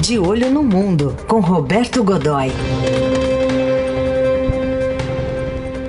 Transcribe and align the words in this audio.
De 0.00 0.16
Olho 0.16 0.48
no 0.48 0.62
Mundo, 0.62 1.16
com 1.26 1.40
Roberto 1.40 2.04
Godoy. 2.04 2.48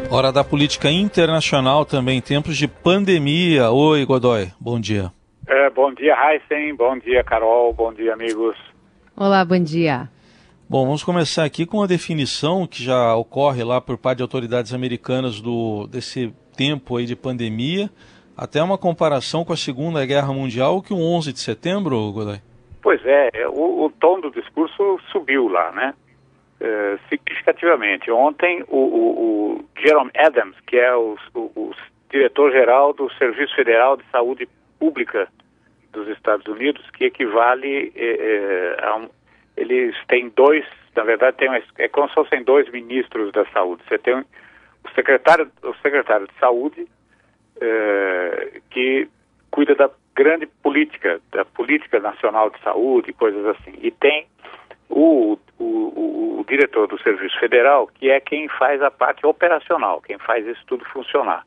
Hora 0.09 0.31
da 0.31 0.43
política 0.43 0.89
internacional 0.89 1.85
também, 1.85 2.17
em 2.17 2.21
tempos 2.21 2.57
de 2.57 2.67
pandemia. 2.67 3.69
Oi, 3.69 4.03
Godoy, 4.05 4.51
bom 4.59 4.79
dia. 4.79 5.11
É, 5.47 5.69
bom 5.69 5.93
dia, 5.93 6.15
Heisen. 6.15 6.75
Bom 6.75 6.97
dia, 6.97 7.23
Carol. 7.23 7.71
Bom 7.71 7.93
dia, 7.93 8.13
amigos. 8.13 8.57
Olá, 9.15 9.45
bom 9.45 9.61
dia. 9.61 10.09
Bom, 10.67 10.85
vamos 10.85 11.03
começar 11.03 11.43
aqui 11.43 11.65
com 11.65 11.83
a 11.83 11.87
definição 11.87 12.65
que 12.65 12.83
já 12.83 13.15
ocorre 13.15 13.63
lá 13.63 13.79
por 13.79 13.97
parte 13.97 14.17
de 14.17 14.23
autoridades 14.23 14.73
americanas 14.73 15.39
do, 15.39 15.85
desse 15.85 16.33
tempo 16.57 16.97
aí 16.97 17.05
de 17.05 17.15
pandemia, 17.15 17.91
até 18.35 18.61
uma 18.61 18.77
comparação 18.77 19.45
com 19.45 19.53
a 19.53 19.57
Segunda 19.57 20.03
Guerra 20.03 20.33
Mundial, 20.33 20.81
que 20.81 20.93
o 20.93 20.99
11 20.99 21.31
de 21.31 21.39
setembro, 21.39 22.11
Godoy? 22.11 22.41
Pois 22.81 23.05
é, 23.05 23.29
o, 23.47 23.85
o 23.85 23.89
tom 23.89 24.21
do 24.21 24.31
discurso 24.31 24.99
subiu 25.11 25.47
lá, 25.47 25.71
né? 25.71 25.93
É, 26.61 26.97
significativamente. 27.09 28.11
Ontem, 28.11 28.63
o, 28.67 28.77
o, 28.77 29.19
o, 29.57 29.65
Jerome 29.77 30.11
Adams, 30.15 30.55
que 30.67 30.77
é 30.77 30.93
o, 30.93 31.17
o 31.33 31.73
diretor-geral 32.09 32.93
do 32.93 33.09
Serviço 33.13 33.55
Federal 33.55 33.95
de 33.95 34.03
Saúde 34.11 34.47
Pública 34.77 35.27
dos 35.91 36.07
Estados 36.09 36.45
Unidos, 36.47 36.89
que 36.91 37.05
equivale 37.05 37.91
é, 37.95 38.75
é, 38.77 38.85
a 38.85 38.95
um, 38.95 39.09
eles 39.55 39.95
têm 40.07 40.29
dois, 40.29 40.65
na 40.95 41.03
verdade, 41.03 41.37
tem 41.37 41.49
uma, 41.49 41.61
é 41.77 41.87
como 41.87 42.07
se 42.07 42.13
fossem 42.13 42.43
dois 42.43 42.69
ministros 42.71 43.31
da 43.31 43.45
saúde. 43.47 43.83
Você 43.87 43.97
tem 43.97 44.15
o 44.15 44.25
secretário, 44.95 45.51
o 45.63 45.73
secretário 45.81 46.27
de 46.27 46.39
saúde, 46.39 46.87
é, 47.59 48.61
que 48.69 49.07
cuida 49.51 49.75
da 49.75 49.89
grande 50.19 50.45
política, 50.45 51.21
da 51.31 51.45
política 51.45 51.97
nacional 52.01 52.49
de 52.49 52.59
saúde, 52.59 53.13
coisas 53.13 53.45
assim. 53.45 53.73
E 53.81 53.89
tem 53.89 54.27
o, 54.89 55.39
o, 55.57 55.63
o, 55.63 56.39
o, 56.41 56.45
diretor 56.45 56.89
do 56.89 57.01
Serviço 57.01 57.39
Federal, 57.39 57.87
que 57.87 58.11
é 58.11 58.19
quem 58.19 58.49
faz 58.49 58.81
a 58.81 58.91
parte 58.91 59.25
operacional, 59.25 60.01
quem 60.01 60.17
faz 60.19 60.45
isso 60.45 60.61
tudo 60.67 60.83
funcionar. 60.83 61.45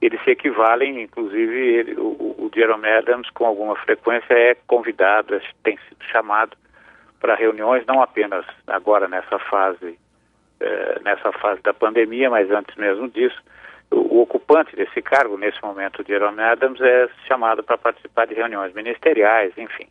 Eles 0.00 0.22
se 0.24 0.30
equivalem, 0.30 1.02
inclusive, 1.02 1.54
ele, 1.54 1.94
o, 1.98 2.34
o 2.38 2.50
Jerome 2.54 2.88
Adams, 2.88 3.28
com 3.30 3.44
alguma 3.44 3.76
frequência, 3.76 4.32
é 4.32 4.56
convidado, 4.66 5.34
é, 5.34 5.42
tem 5.62 5.76
sido 5.86 6.02
chamado 6.10 6.56
para 7.20 7.34
reuniões, 7.34 7.84
não 7.84 8.00
apenas 8.00 8.46
agora 8.66 9.06
nessa 9.06 9.38
fase, 9.38 9.98
eh, 10.60 11.00
nessa 11.04 11.30
fase 11.32 11.60
da 11.62 11.74
pandemia, 11.74 12.30
mas 12.30 12.50
antes 12.50 12.74
mesmo 12.76 13.08
disso. 13.10 13.42
O, 13.90 14.22
ocupante 14.22 14.76
desse 14.76 15.00
cargo, 15.02 15.36
nesse 15.36 15.62
momento, 15.62 16.04
Jerome 16.06 16.42
Adams, 16.42 16.80
é 16.80 17.08
chamado 17.26 17.62
para 17.62 17.78
participar 17.78 18.26
de 18.26 18.34
reuniões 18.34 18.74
ministeriais, 18.74 19.56
enfim 19.56 19.88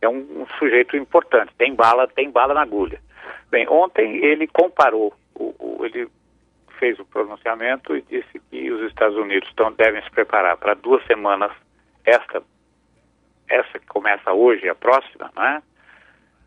é 0.00 0.08
um, 0.08 0.42
um, 0.42 0.46
sujeito 0.58 0.96
importante, 0.96 1.52
tem 1.56 1.74
bala, 1.74 2.06
tem 2.08 2.30
bala 2.30 2.54
na 2.54 2.62
agulha. 2.62 3.00
Bem, 3.50 3.68
ontem 3.68 4.24
ele 4.24 4.46
comparou, 4.46 5.12
o, 5.34 5.54
o, 5.58 5.84
ele 5.84 6.08
fez 6.78 6.98
o 6.98 7.04
pronunciamento 7.04 7.96
e 7.96 8.02
disse 8.02 8.40
que 8.50 8.70
os 8.70 8.82
Estados 8.88 9.16
Unidos 9.16 9.52
tão, 9.54 9.72
devem 9.72 10.02
se 10.02 10.10
preparar 10.10 10.56
para 10.56 10.74
duas 10.74 11.04
semanas, 11.06 11.50
esta, 12.04 12.42
essa 13.48 13.78
que 13.78 13.86
começa 13.86 14.32
hoje, 14.32 14.68
a 14.68 14.74
próxima, 14.74 15.30
né? 15.36 15.62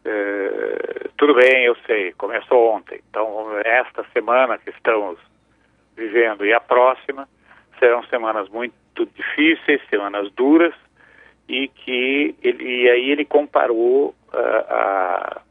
É, 0.04 1.10
tudo 1.18 1.36
bem, 1.36 1.66
eu 1.66 1.76
sei, 1.86 2.12
começou 2.14 2.72
ontem. 2.72 3.00
Então, 3.10 3.52
esta 3.64 4.04
semana 4.14 4.58
que 4.58 4.72
estamos 4.72 5.20
vivendo. 6.02 6.46
E 6.46 6.54
a 6.54 6.60
próxima 6.60 7.28
serão 7.80 8.04
semanas 8.04 8.50
muito 8.50 8.74
difíceis, 9.16 9.82
semanas 9.90 10.32
duras, 10.32 10.74
e 11.48 11.68
que 11.68 12.36
ele, 12.42 12.64
e 12.64 12.90
aí 12.90 13.10
ele 13.12 13.26
comparou 13.26 14.16
uh, 14.34 14.66
a, 14.70 15.42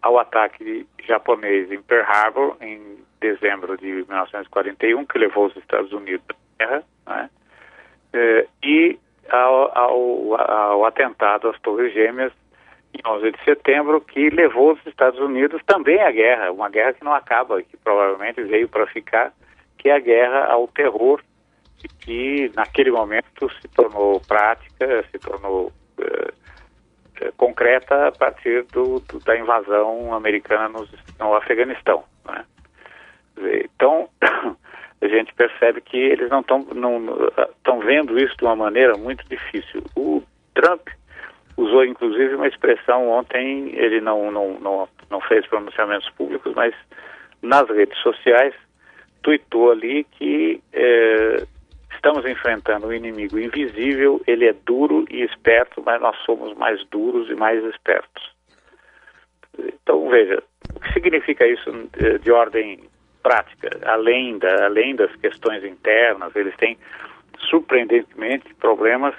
ao 0.00 0.18
ataque 0.18 0.86
japonês 1.04 1.70
em 1.70 1.82
Pearl 1.82 2.06
Harbor 2.08 2.56
em 2.60 2.98
dezembro 3.20 3.76
de 3.76 3.86
1941, 3.86 5.04
que 5.06 5.18
levou 5.18 5.46
os 5.46 5.56
Estados 5.56 5.92
Unidos 5.92 6.24
à 6.30 6.64
guerra, 6.64 6.84
né? 7.06 7.30
uh, 8.14 8.48
e 8.62 8.98
ao, 9.28 9.78
ao, 9.78 10.34
ao, 10.40 10.84
atentado 10.84 11.48
às 11.48 11.60
Torres 11.60 11.92
Gêmeas 11.92 12.32
em 12.94 13.00
11 13.06 13.32
de 13.32 13.44
setembro, 13.44 14.00
que 14.00 14.28
levou 14.30 14.72
os 14.72 14.86
Estados 14.86 15.18
Unidos 15.18 15.62
também 15.66 16.00
à 16.02 16.10
guerra, 16.10 16.52
uma 16.52 16.68
guerra 16.68 16.92
que 16.92 17.04
não 17.04 17.14
acaba, 17.14 17.62
que 17.62 17.76
provavelmente 17.76 18.42
veio 18.42 18.68
para 18.68 18.86
ficar, 18.86 19.32
que 19.82 19.88
é 19.88 19.96
a 19.96 19.98
guerra 19.98 20.46
ao 20.46 20.68
terror 20.68 21.20
que 22.00 22.52
naquele 22.54 22.92
momento 22.92 23.50
se 23.60 23.66
tornou 23.74 24.20
prática, 24.20 25.04
se 25.10 25.18
tornou 25.18 25.72
uh, 25.98 27.32
concreta 27.36 28.06
a 28.06 28.12
partir 28.12 28.64
do, 28.72 29.00
do, 29.00 29.18
da 29.18 29.36
invasão 29.36 30.14
americana 30.14 30.68
no, 30.68 30.86
no 31.18 31.34
Afeganistão. 31.34 32.04
Né? 32.24 32.44
Então, 33.64 34.08
a 35.02 35.08
gente 35.08 35.34
percebe 35.34 35.80
que 35.80 35.96
eles 35.96 36.30
não 36.30 36.40
estão 36.40 36.60
estão 37.56 37.80
vendo 37.80 38.16
isso 38.16 38.36
de 38.36 38.44
uma 38.44 38.54
maneira 38.54 38.96
muito 38.96 39.28
difícil. 39.28 39.82
O 39.96 40.22
Trump 40.54 40.86
usou 41.56 41.84
inclusive 41.84 42.36
uma 42.36 42.46
expressão 42.46 43.08
ontem, 43.08 43.72
ele 43.74 44.00
não, 44.00 44.30
não, 44.30 44.60
não, 44.60 44.88
não 45.10 45.20
fez 45.22 45.44
pronunciamentos 45.48 46.08
públicos, 46.10 46.54
mas 46.54 46.72
nas 47.42 47.68
redes 47.68 47.98
sociais, 47.98 48.54
tweetou 49.22 49.70
ali 49.70 50.04
que 50.04 50.60
eh, 50.72 51.46
Estamos 52.02 52.26
enfrentando 52.26 52.88
um 52.88 52.92
inimigo 52.92 53.38
invisível, 53.38 54.20
ele 54.26 54.44
é 54.46 54.52
duro 54.52 55.04
e 55.08 55.22
esperto, 55.22 55.80
mas 55.86 56.00
nós 56.00 56.16
somos 56.26 56.52
mais 56.58 56.84
duros 56.86 57.30
e 57.30 57.34
mais 57.36 57.62
espertos. 57.64 58.34
Então, 59.56 60.08
veja, 60.08 60.42
o 60.74 60.80
que 60.80 60.92
significa 60.94 61.46
isso 61.46 61.70
eh, 62.00 62.18
de 62.18 62.32
ordem 62.32 62.80
prática? 63.22 63.70
Além, 63.84 64.36
da, 64.36 64.64
além 64.64 64.96
das 64.96 65.14
questões 65.14 65.62
internas, 65.62 66.34
eles 66.34 66.56
têm 66.56 66.76
surpreendentemente 67.38 68.52
problemas 68.54 69.14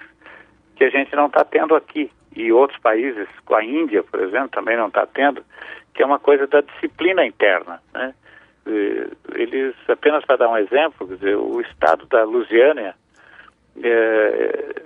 que 0.75 0.83
a 0.83 0.89
gente 0.89 1.15
não 1.15 1.27
está 1.27 1.45
tendo 1.45 1.75
aqui. 1.75 2.11
E 2.35 2.51
outros 2.51 2.81
países, 2.81 3.29
com 3.45 3.55
a 3.55 3.63
Índia, 3.63 4.03
por 4.03 4.19
exemplo, 4.19 4.49
também 4.49 4.75
não 4.75 4.87
está 4.87 5.05
tendo, 5.05 5.41
que 5.93 6.03
é 6.03 6.05
uma 6.05 6.19
coisa 6.19 6.47
da 6.47 6.59
disciplina 6.59 7.25
interna. 7.25 7.81
Né? 7.93 8.13
Eh, 8.65 9.09
eles, 9.35 9.75
apenas 9.87 10.23
para 10.25 10.37
dar 10.37 10.49
um 10.49 10.57
exemplo, 10.57 11.07
dizer, 11.07 11.35
o 11.35 11.59
estado 11.61 12.05
da 12.05 12.23
Lusiânia 12.23 12.95
é, 13.81 14.83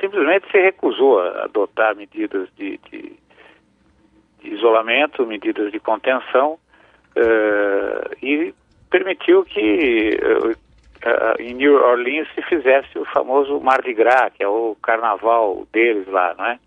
simplesmente 0.00 0.50
se 0.50 0.60
recusou 0.60 1.20
a 1.20 1.44
adotar 1.44 1.96
medidas 1.96 2.48
de, 2.56 2.78
de, 2.90 3.12
de 4.40 4.54
isolamento, 4.54 5.26
medidas 5.26 5.72
de 5.72 5.80
contenção 5.80 6.58
é, 7.16 8.16
e 8.22 8.54
permitiu 8.90 9.44
que 9.44 10.18
em 11.38 11.54
New 11.54 11.74
Orleans 11.74 12.28
se 12.34 12.42
fizesse 12.42 12.98
o 12.98 13.04
famoso 13.06 13.60
Mardi 13.60 13.92
Gras, 13.92 14.32
que 14.32 14.42
é 14.42 14.48
o 14.48 14.76
carnaval 14.82 15.66
deles 15.72 16.06
lá, 16.08 16.34
não 16.38 16.46
é? 16.46 16.58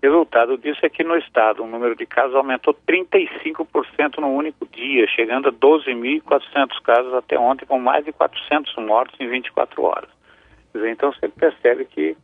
Resultado 0.00 0.56
disso 0.56 0.78
é 0.84 0.88
que 0.88 1.02
no 1.02 1.16
estado 1.16 1.64
o 1.64 1.66
número 1.66 1.96
de 1.96 2.06
casos 2.06 2.36
aumentou 2.36 2.72
35% 2.88 4.18
num 4.18 4.36
único 4.36 4.64
dia, 4.66 5.08
chegando 5.08 5.48
a 5.48 5.52
12.400 5.52 6.80
casos 6.84 7.12
até 7.14 7.36
ontem, 7.36 7.66
com 7.66 7.80
mais 7.80 8.04
de 8.04 8.12
400 8.12 8.76
mortos 8.76 9.18
em 9.20 9.28
24 9.28 9.82
horas. 9.82 10.10
Então 10.72 11.12
você 11.12 11.28
percebe 11.28 11.84
que 11.84 12.16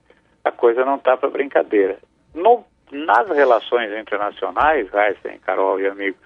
a 0.44 0.52
coisa 0.52 0.84
não 0.84 0.96
está 0.96 1.16
para 1.16 1.28
brincadeira. 1.28 1.98
No, 2.32 2.64
nas 2.92 3.28
relações 3.28 3.90
internacionais, 3.92 4.88
Heisen, 4.94 5.40
Carol 5.40 5.80
e 5.80 5.88
amigos, 5.88 6.20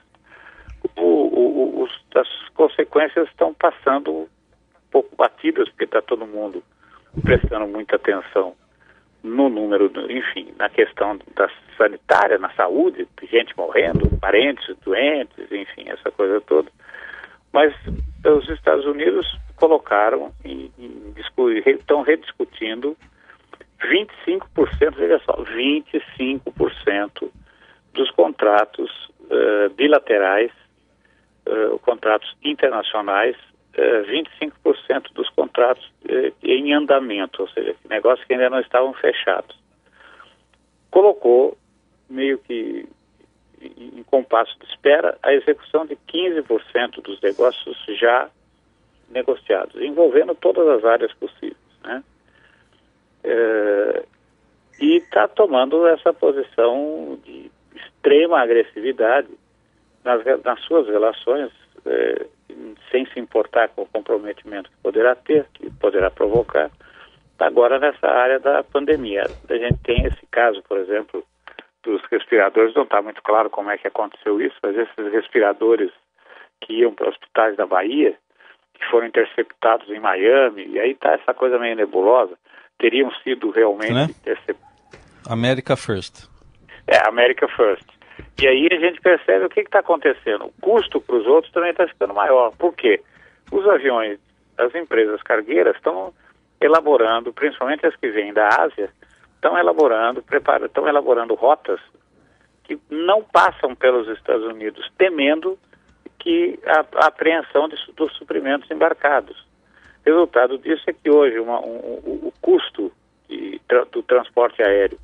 o, 0.97 1.83
o, 1.83 1.89
as 2.15 2.49
consequências 2.51 3.27
estão 3.29 3.55
passando 3.55 4.13
um 4.13 4.29
pouco 4.91 5.17
batidas, 5.17 5.67
porque 5.71 5.85
está 5.85 6.03
todo 6.03 6.27
mundo 6.27 6.63
prestando 7.23 7.67
muita 7.67 7.97
atenção 7.97 8.55
no 9.23 9.49
número, 9.49 9.91
enfim, 10.11 10.53
na 10.59 10.69
questão 10.69 11.19
da 11.35 11.51
sanitária, 11.77 12.39
na 12.39 12.51
saúde, 12.51 13.07
gente 13.31 13.57
morrendo, 13.57 14.09
parentes 14.21 14.77
doentes, 14.85 15.51
enfim, 15.51 15.89
essa 15.89 16.11
coisa 16.11 16.41
toda. 16.43 16.71
Mas 17.53 17.75
os 18.25 18.49
Estados 18.49 18.85
Unidos 18.85 19.27
colocaram 19.57 20.33
e, 20.45 20.71
estão 21.67 22.03
rediscutindo 22.03 22.97
25%, 23.81 24.95
veja 24.97 25.21
só, 25.25 25.33
25% 25.45 27.31
dos 27.95 28.11
contratos 28.13 28.91
uh, 29.21 29.71
bilaterais, 29.75 30.53
uh, 31.47 31.79
contratos 31.81 32.35
internacionais 32.45 33.37
25% 33.79 34.53
eh, 34.89 35.01
dos 35.15 35.29
contratos 35.31 35.91
eh, 36.09 36.33
em 36.43 36.73
andamento, 36.75 37.43
ou 37.43 37.49
seja, 37.49 37.75
negócios 37.89 38.27
que 38.27 38.35
ainda 38.35 38.51
não 38.51 38.61
estavam 38.61 38.93
fechados. 38.95 39.57
Colocou, 40.91 41.57
meio 42.09 42.39
que 42.39 42.89
em 43.61 44.03
compasso 44.05 44.57
de 44.61 44.67
espera, 44.67 45.19
a 45.23 45.33
execução 45.33 45.85
de 45.85 45.97
15% 45.97 47.03
dos 47.03 47.21
negócios 47.21 47.77
já 47.99 48.31
negociados, 49.11 49.81
envolvendo 49.81 50.35
todas 50.35 50.67
as 50.69 50.85
áreas 50.85 51.13
possíveis. 51.15 51.57
Né? 51.83 52.05
É, 53.25 54.05
e 54.81 54.97
está 54.99 55.27
tomando 55.27 55.87
essa 55.89 56.13
posição 56.13 57.19
de 57.25 57.51
extrema 57.75 58.41
agressividade 58.41 59.29
nas, 60.05 60.23
nas 60.45 60.61
suas 60.63 60.87
relações, 60.87 61.51
eh, 61.85 62.27
sem 62.91 63.07
se 63.07 63.19
importar 63.21 63.69
com 63.69 63.83
o 63.83 63.87
comprometimento 63.87 64.71
que 64.71 64.77
poderá 64.83 65.15
ter, 65.15 65.47
que 65.55 65.71
poderá 65.73 66.11
provocar. 66.11 66.71
Agora, 67.39 67.79
nessa 67.79 68.07
área 68.07 68.41
da 68.41 68.65
pandemia, 68.65 69.25
a 69.49 69.55
gente 69.55 69.79
tem 69.85 70.05
esse 70.05 70.27
caso, 70.31 70.63
por 70.69 70.79
exemplo, 70.79 71.25
dos 71.85 72.03
respiradores, 72.11 72.75
não 72.75 72.83
está 72.83 73.01
muito 73.01 73.23
claro 73.23 73.49
como 73.49 73.71
é 73.71 73.79
que 73.79 73.87
aconteceu 73.87 74.41
isso, 74.41 74.57
mas 74.63 74.77
esses 74.77 75.13
respiradores 75.13 75.91
que 76.61 76.81
iam 76.81 76.93
para 76.93 77.09
hospitais 77.09 77.57
da 77.57 77.67
Bahia, 77.67 78.17
que 78.75 78.85
foram 78.91 79.07
interceptados 79.07 79.89
em 79.89 80.01
Miami, 80.01 80.67
e 80.67 80.81
aí 80.81 80.91
está 80.93 81.13
essa 81.13 81.33
coisa 81.33 81.59
meio 81.59 81.77
nebulosa, 81.77 82.37
teriam 82.79 83.11
sido 83.23 83.51
realmente 83.51 83.93
né? 83.93 84.07
interceptados. 84.11 84.69
America 85.29 85.77
First. 85.77 86.29
É, 86.87 87.09
America 87.09 87.47
First. 87.49 87.98
E 88.41 88.47
aí 88.47 88.69
a 88.71 88.79
gente 88.79 89.01
percebe 89.01 89.47
o 89.47 89.51
que 89.51 89.61
está 89.61 89.81
acontecendo. 89.81 90.47
O 90.47 90.53
custo 90.61 91.01
para 91.01 91.17
os 91.17 91.27
outros 91.27 91.53
também 91.53 91.71
está 91.71 91.87
ficando 91.87 92.15
maior. 92.15 92.53
Por 92.57 92.75
quê? 92.75 93.03
Os 93.51 93.67
aviões, 93.67 94.19
as 94.57 94.75
empresas 94.75 95.23
cargueiras 95.23 95.77
estão 95.77 96.13
elaborando, 96.61 97.33
principalmente 97.33 97.87
as 97.87 97.97
que 97.97 98.09
vêm 98.11 98.33
da 98.33 98.49
Ásia, 98.49 98.91
estão 99.35 99.57
elaborando, 99.59 100.23
preparando, 100.23 100.67
estão 100.67 100.89
elaborando 100.89 101.35
rotas 101.35 101.81
que 102.65 102.79
não 102.91 103.23
passam 103.23 103.75
pelos 103.75 104.09
Estados 104.09 104.45
Unidos, 104.45 104.91
temendo 104.99 105.59
que 106.19 106.59
a, 106.67 107.05
a 107.05 107.07
apreensão 107.07 107.69
de, 107.69 107.77
dos 107.95 108.15
suprimentos 108.17 108.71
embarcados. 108.71 109.47
Resultado 110.05 110.59
disso 110.59 110.83
é 110.87 110.93
que 110.93 111.11
hoje 111.11 111.39
uma, 111.39 111.61
um, 111.61 112.01
o, 112.05 112.29
o 112.29 112.35
custo 112.41 112.93
de, 113.29 113.61
do 113.93 114.03
transporte 114.03 114.63
aéreo 114.63 114.99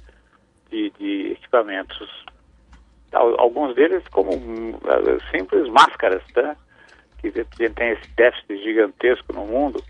de, 0.70 0.90
de 0.98 1.32
equipamentos, 1.32 2.08
alguns 3.14 3.74
deles 3.74 4.06
como 4.08 4.30
simples 5.30 5.68
máscaras, 5.68 6.22
tá? 6.32 6.56
que 7.30 7.70
tem 7.70 7.90
esse 7.90 8.10
déficit 8.16 8.62
gigantesco 8.62 9.32
no 9.32 9.46
mundo, 9.46 9.82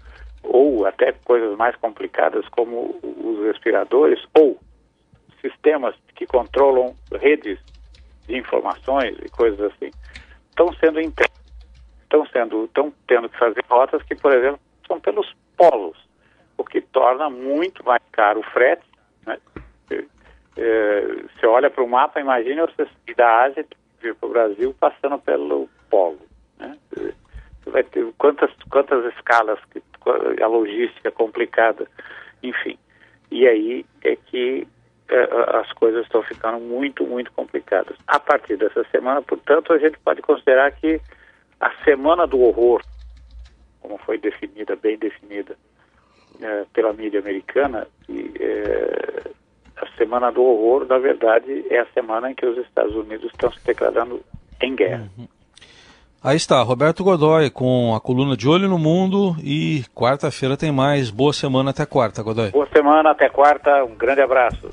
ou 0.43 0.87
até 0.87 1.12
coisas 1.25 1.56
mais 1.56 1.75
complicadas 1.76 2.47
como 2.49 3.00
os 3.03 3.44
respiradores, 3.47 4.23
ou 4.35 4.59
sistemas 5.41 5.94
que 6.15 6.26
controlam 6.26 6.94
redes 7.12 7.59
de 8.26 8.37
informações 8.37 9.17
e 9.23 9.29
coisas 9.29 9.61
assim, 9.73 9.91
estão 10.49 10.73
sendo 10.75 11.00
estão 11.00 12.26
sendo 12.26 12.65
estão 12.65 12.93
tendo 13.06 13.29
que 13.29 13.38
fazer 13.38 13.65
rotas 13.69 14.03
que, 14.05 14.15
por 14.15 14.32
exemplo, 14.32 14.61
são 14.87 15.00
pelos 15.00 15.35
polos, 15.56 15.99
o 16.56 16.65
que 16.65 16.81
torna 16.81 17.29
muito 17.29 17.85
mais 17.85 18.03
caro 18.12 18.41
o 18.41 18.44
frete. 18.44 18.85
É, 20.56 21.01
você 21.23 21.47
olha 21.47 21.71
para 21.71 21.83
o 21.83 21.89
mapa, 21.89 22.21
imagina 22.21 22.67
você 22.67 22.87
da 23.17 23.45
Ásia 23.45 23.67
vir 24.01 24.15
para 24.15 24.29
o 24.29 24.33
Brasil 24.33 24.75
passando 24.79 25.19
pelo 25.19 25.69
polo. 25.91 26.21
Né? 26.59 26.77
Você 26.91 27.71
vai 27.71 27.83
ter 27.83 28.06
quantas, 28.19 28.51
quantas 28.71 29.12
escalas, 29.15 29.59
a 30.43 30.47
logística 30.47 31.11
complicada, 31.11 31.87
enfim. 32.43 32.79
E 33.31 33.49
aí 33.49 33.87
é 34.05 34.15
que 34.15 34.67
é, 35.09 35.59
as 35.59 35.73
coisas 35.73 36.05
estão 36.05 36.23
ficando 36.23 36.61
muito, 36.61 37.05
muito 37.05 37.33
complicadas. 37.33 37.97
A 38.07 38.21
partir 38.21 38.57
dessa 38.57 38.85
semana, 38.91 39.23
portanto, 39.23 39.73
a 39.73 39.79
gente 39.79 39.99
pode 39.99 40.23
considerar 40.23 40.71
que 40.73 41.00
a 41.61 41.71
semana 41.85 42.27
do 42.27 42.41
horror, 42.41 42.83
como 43.81 43.99
foi 43.99 44.19
definida, 44.19 44.77
bem 44.77 44.97
definida 44.97 45.57
é, 46.41 46.65
pela 46.73 46.93
mídia 46.93 47.21
americana, 47.21 47.87
e, 48.09 48.33
é, 48.41 49.31
a 49.76 49.87
semana 49.97 50.31
do 50.31 50.43
horror, 50.43 50.87
na 50.87 50.99
verdade, 50.99 51.67
é 51.71 51.81
a 51.81 51.87
semana 51.87 52.31
em 52.31 52.35
que 52.35 52.47
os 52.47 52.59
Estados 52.59 52.94
Unidos 52.94 53.31
estão 53.32 53.53
se 53.53 53.65
declarando 53.65 54.21
em 54.61 54.75
guerra. 54.75 55.09
Uhum. 55.19 55.29
Aí 56.23 56.37
está, 56.38 56.62
Roberto 56.62 57.05
Godoy 57.05 57.50
com 57.50 57.94
a 57.94 58.00
coluna 58.00 58.35
de 58.35 58.49
Olho 58.49 58.67
no 58.67 58.79
Mundo 58.79 59.37
e 59.43 59.85
quarta-feira 59.94 60.56
tem 60.56 60.73
mais. 60.73 61.11
Boa 61.11 61.35
semana 61.35 61.69
até 61.69 61.85
quarta, 61.85 62.23
Godoy. 62.23 62.50
Boa 62.50 62.67
semana 62.75 63.11
até 63.11 63.29
quarta, 63.29 63.85
um 63.85 63.94
grande 63.94 64.23
abraço. 64.23 64.71